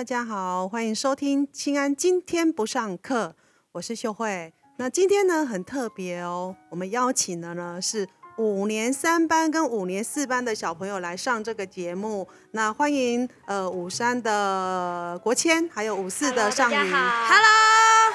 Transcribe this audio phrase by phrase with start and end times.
[0.00, 3.36] 大家好，欢迎收听清安今天不上课，
[3.72, 4.50] 我是秀慧。
[4.78, 8.08] 那今天呢很特别哦，我们邀请的呢是
[8.38, 12.26] 五年三班跟五年四班的小朋友来上这个节目。
[12.52, 16.74] 那欢迎呃五三的国谦，还有五四的尚宇。
[16.74, 18.14] Hello，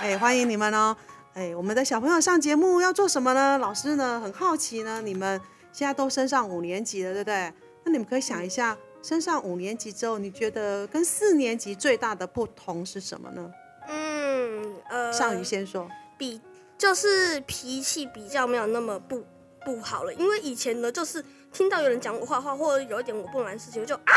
[0.00, 0.94] 哎，欢迎你们哦！
[1.32, 3.56] 哎，我们的小朋友上节目要做什么呢？
[3.56, 5.40] 老师呢很好奇呢，你们
[5.72, 7.50] 现在都升上五年级了，对不对？
[7.84, 13.52] 那你们可以想一下，升上五年级之后，你觉得跟四年级最大的不同是什么呢？
[13.88, 15.88] 嗯，呃，尚宇先说。
[16.18, 16.40] 比
[16.76, 19.24] 就是脾气比较没有那么不
[19.64, 24.12] 不好了，因为以前呢，就是听到有人讲我坏话，或者有一点我不满的事情，我就啊，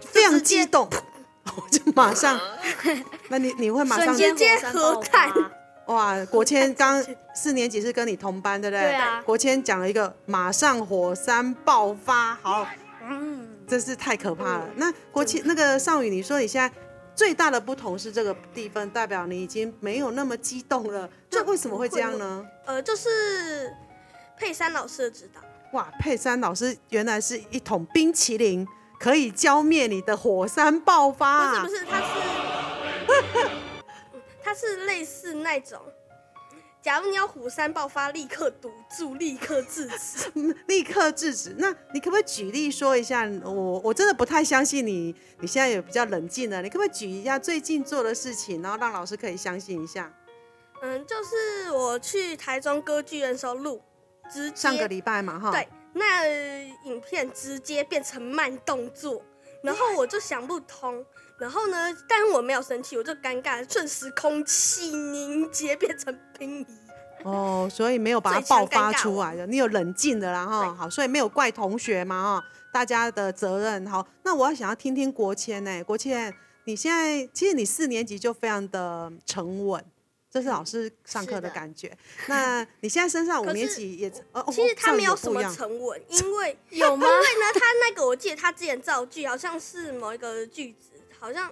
[0.00, 0.88] 非常激动，
[1.56, 2.38] 我就马上。
[3.28, 5.32] 那你你会马上瞬间直接核弹
[5.86, 6.24] 哇？
[6.26, 8.82] 国谦刚四年级是跟你同班，对不对？
[8.82, 12.66] 对啊国谦讲了一个马上火山爆发，好，嗯，
[13.72, 14.68] 真是太可怕了。
[14.76, 16.70] 那国庆那个少宇，你说你现在
[17.14, 21.08] 最大的不同是这个地方，代表你已经没有那么激动了。
[21.30, 22.46] 那为什么会这样呢？
[22.66, 23.74] 呃，就是
[24.36, 25.40] 佩珊老师的指导，
[25.72, 28.68] 哇，佩珊老师原来是一桶冰淇淋，
[29.00, 31.64] 可以浇灭你的火山爆发、啊。
[31.64, 33.50] 不是不是，他 是，
[34.44, 35.80] 他是类似那种。
[36.82, 40.30] 假如你要虎山爆发，立刻堵住，立刻制止。
[40.34, 41.54] 嗯立刻制止。
[41.58, 43.24] 那你可不可以举例说一下？
[43.44, 50.12] 我我真的不太相信你，你现在也比较冷静了，你可不可以举一下最近做的事情，然后让老师可以相信一下？
[50.82, 53.80] 嗯，就是我去台中歌剧院的时候录，
[54.28, 59.22] 直接上个礼拜嘛，哈，对，那呃影片直接变成慢动作，
[59.62, 61.06] 然后我就想不通，
[61.38, 66.66] 然后呢，但是我没有生气，我就尴尬，瞬时空气凝结变成冰梨。
[67.24, 70.64] 哦，所以没有把它爆发出来的，你有冷静的啦哈。
[70.64, 74.06] 对好，所以没有怪同学嘛哈，大家的责任好。
[74.24, 76.34] 那我要想要听听国谦呢，国谦，
[76.64, 79.84] 你现在其实你四年级就非常的沉稳，
[80.28, 81.96] 这是老师上课的的感觉。
[82.26, 87.12] 那你现在升上五年级也， 哦，其实他没有什么沉稳，因为有吗因？
[87.12, 90.91] 为呢，他那个我记得他之前造句好像是某一个句子，
[91.22, 91.48] 好像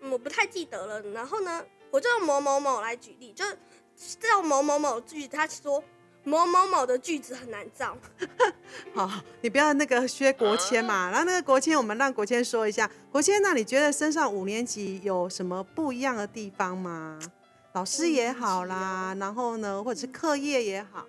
[0.00, 1.00] 嗯我不太记得了。
[1.12, 3.44] 然后呢，我就用某某某来举例，就
[4.20, 5.82] 照某某某句子，他说
[6.24, 7.96] 某某某的句子很难造。
[8.92, 9.08] 好，
[9.40, 12.90] 你不要那个薛国谦嘛，然后那个国谦，我们让国谦说一下。
[13.12, 17.18] 国谦，那你觉得升上五年级有什么不一样的地方吗？
[17.74, 21.06] 老师也好啦，然后呢，或者是课业也好，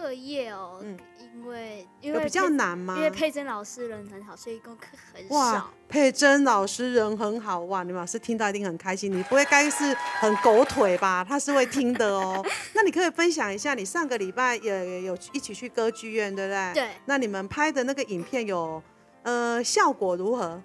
[0.00, 0.98] 课业哦，嗯
[1.34, 2.96] 因为因为比较佩，难吗？
[2.96, 9.10] 因为佩珍老师人很好，所以功课很哇少。，佩珍老师人很好哇，你们老师听到一定很开心。
[9.12, 11.24] 你不会该是很狗腿吧？
[11.26, 12.44] 他是会听的哦。
[12.74, 16.72] 那你可以分享一下，你上个礼拜也有一起去歌剧院，对不对？
[16.74, 16.90] 对。
[17.06, 18.82] 那你们拍的那个影片有
[19.22, 20.60] 呃效果如何？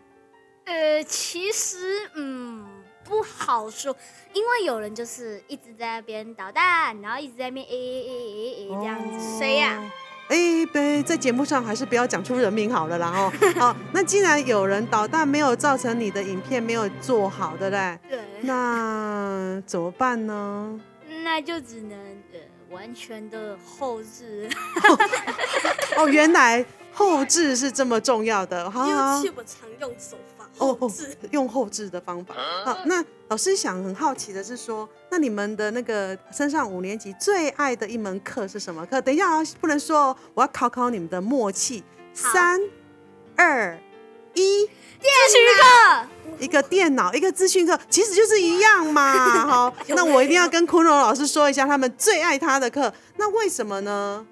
[0.65, 2.78] 呃，其实嗯
[3.09, 3.93] 不好说，
[4.33, 9.39] 因为有人就是一直在那边捣蛋，然后一直在那边诶诶诶诶诶这样子。
[9.39, 9.83] 谁呀
[11.03, 13.33] 在节目上还是不要讲出人名好了啦哦。
[13.59, 17.99] 好，那既然有人捣蛋，没有造成你的影片没有做好，对不对？
[18.07, 20.79] 对，那怎么办呢？
[21.23, 21.97] 那就只能
[22.31, 22.39] 呃
[22.69, 24.47] 完全的后置。
[25.97, 26.63] 哦，原来
[26.99, 28.69] 后置是这么重要的。
[28.69, 31.15] 好好，YouTube 常用手法哦后置。
[31.31, 32.35] 用后置的方法。
[32.65, 38.99] 好，那老师想很好奇的是说，那你们的那个升上五年级最爱的一门课是什么课？
[38.99, 41.81] 等一下啊，不能说哦，我要考考你们的默契。
[42.13, 42.59] 三、
[43.37, 43.79] 二、
[44.33, 44.69] 一。
[45.01, 49.13] 继续课，一个电脑，一个资讯课，其实就是一样嘛。
[49.47, 52.93] 好，那我一定要跟昆柔老师说一下，他们最爱他的课。
[53.15, 54.27] 那为什么呢？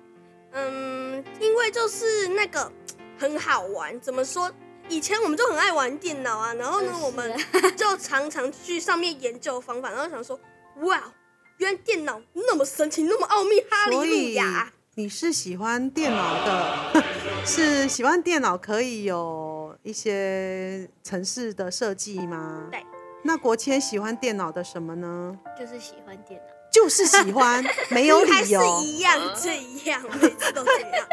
[0.52, 2.72] 嗯，因为就是那个
[3.18, 4.52] 很好玩，怎么说？
[4.90, 7.38] 以前我们就很爱玩电脑啊，然后呢，我们
[7.76, 10.40] 就常常去上面研究方法，然后想说，
[10.84, 11.14] 哇，
[11.58, 14.72] 原来电脑那么神奇，那么奥秘，哈利路亚！
[14.96, 17.04] 你是喜欢电脑的，
[17.46, 22.68] 是喜欢电脑可以有一些城市的设计吗？
[22.72, 22.84] 对。
[23.24, 25.38] 那国谦喜欢电脑的什么呢？
[25.60, 26.57] 就是喜欢电脑。
[26.72, 28.82] 就是喜欢，没有还是理由。
[28.82, 29.56] 一样这
[29.90, 31.08] 样，每次都这样。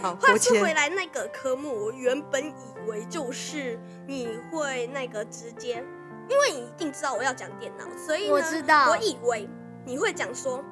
[0.00, 5.84] 好，话说回来，那个科目我原本以为就是你会那个直接，
[6.28, 9.48] 因为你一定知道我要讲电脑，所以呢我知道我以为
[9.84, 10.64] 你会讲说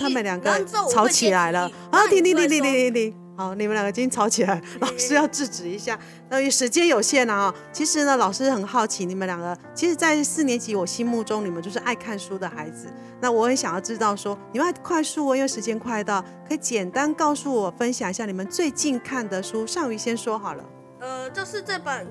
[0.00, 1.70] 他们两个吵起来了。
[1.90, 3.27] 啊，停停停停然后你就会说停停！
[3.38, 5.96] 好，你们两个今天吵起来，老师要制止一下。
[6.28, 12.88] 那因为时间有限啊、哦，其实呢，老师很好奇你们两个，其实，在四年级我心目中你们就是爱看书的孩子。
[13.20, 19.64] 那我很想要知道说，你们快速哦，因为时间快到，可以简单告诉我分享一下你们最近看的书。
[19.64, 20.64] 尚瑜先说好了。
[20.98, 22.08] 呃，就是这本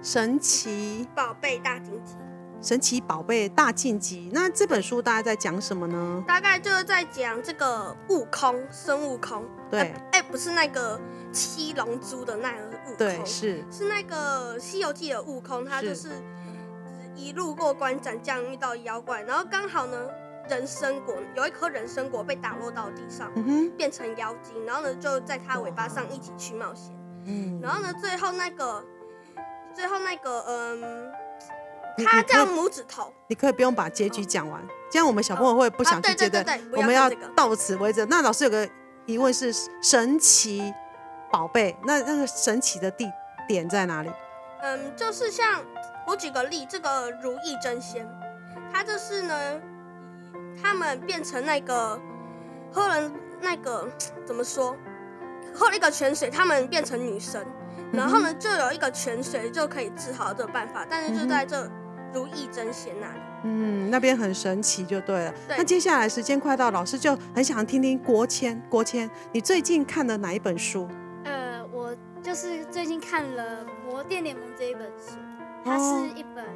[0.00, 2.14] 神奇宝贝大晋级，
[2.62, 4.30] 神奇宝贝大晋级。
[4.32, 6.22] 那这本书大概在讲什么呢？
[6.24, 9.44] 大概就是在讲这个悟空，孙悟空。
[9.68, 9.92] 对
[10.30, 11.00] 不是那个
[11.32, 13.64] 七龙珠的那个悟空，对，是。
[13.70, 16.10] 是那个《西游记》的悟空，他就是。
[17.18, 20.06] 一路过关斩将遇到妖怪，然后刚好呢，
[20.50, 26.94] 人参果有一颗人参果被打落到地上，嗯，变成妖精，然后呢就在他尾巴上一起去冒险，
[27.24, 28.84] 嗯，然后呢最后那个
[29.74, 31.10] 最后那个嗯，
[32.04, 36.44] 他这样你可以拇指头，你可以不用把结局讲完，这样我们小朋友会不想去啊接的。
[36.72, 38.04] 我们要到此为止。
[38.04, 38.68] 那老师有个
[39.06, 40.74] 疑问是：神奇
[41.30, 43.10] 宝贝，那那个神奇的地
[43.46, 44.10] 点在哪里？
[44.60, 45.62] 嗯，就是像
[46.06, 48.04] 我举个例，这个如意真仙，
[48.72, 49.60] 他就是呢，
[50.60, 52.00] 他们变成那个
[52.72, 53.10] 喝了
[53.40, 53.88] 那个
[54.26, 54.76] 怎么说，
[55.54, 57.46] 喝了一个泉水，他们变成女神，
[57.92, 61.70] 然后呢就有一个泉水就可以治好这个办法，但是就在这
[62.16, 63.20] 如意真仙那里。
[63.44, 65.34] 嗯，那边很神奇就对了。
[65.46, 68.60] 对那接下来时间快到，老师就很想听听国谦。
[68.70, 70.88] 国谦，你最近看的哪一本书？
[71.24, 75.18] 呃，我就是最近看了《魔电联盟》这一本书，
[75.62, 76.52] 它哦是一本、呃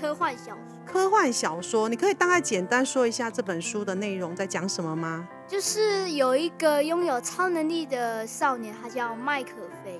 [0.00, 5.26] 科幻小说，科幻小说，你可以大概简单说一下这本书的内容在讲什么吗？
[5.46, 9.50] 就是有一个拥有超能力的少年，他叫麦克
[9.82, 9.98] 菲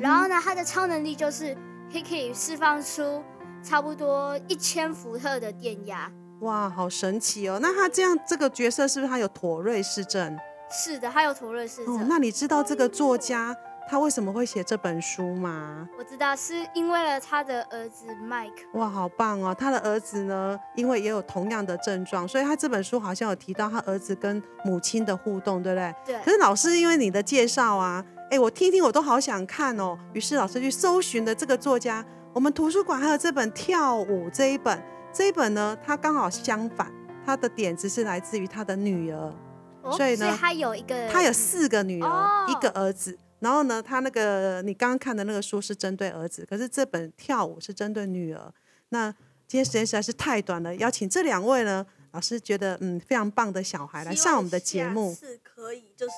[0.00, 1.52] 然后呢，他的超能力就是
[1.92, 3.22] 可以可以释放出
[3.62, 6.10] 差不多一千伏特的电压。
[6.40, 7.58] 哇，好神奇哦！
[7.60, 10.38] 那他这样这个角色是不是他有妥瑞氏症？
[10.70, 11.98] 是的，他有妥瑞氏症。
[11.98, 13.56] 哦，那你知道这个作家
[13.90, 15.88] 他为什么会写这本书吗？
[15.98, 18.54] 我知道是因为了他的儿子麦克。
[18.74, 19.52] 哇，好棒哦！
[19.52, 25.94] 他的儿子呢，因为也有同样的症状，所以他这本书好像有提到他儿子跟母亲的互动，对不对？
[26.06, 29.98] 对可是老师因为你的介绍啊，哎，我听听我都好想看哦。
[30.12, 32.04] 于是老师去搜寻了这个作家，
[32.38, 34.80] 我们图书馆还有这本《跳舞》这一本，
[35.12, 36.88] 这一本呢，它刚好相反，
[37.26, 39.34] 它的点子是来自于他的女儿，
[39.82, 43.18] 哦所以呢他有一个，他有四个女儿，哦一个儿子。
[43.40, 48.52] 然后呢，他那个你刚刚看的那个书是针对儿子，可是这本跳舞是针对女儿。
[48.90, 49.10] 那
[49.48, 55.12] 今天时间实在是太短了，邀请这两位呢，老师觉得嗯非常棒的小孩来上我们的节目。
[55.12, 56.12] 是可以就是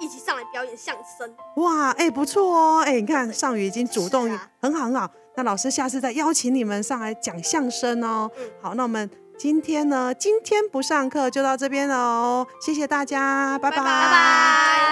[0.00, 1.36] 一起上来表演相声。
[1.56, 5.12] 哇，哎，不错哦，哎，你看尚宇已经主动，啊很好很好。
[5.36, 8.30] 那老师下次再邀请你们上来讲相声哦。
[8.38, 14.85] 嗯好，那我们今天呢，今天不上课就到这边了哦，谢谢大家，拜拜拜拜拜。